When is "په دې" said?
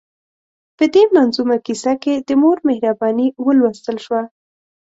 0.77-1.03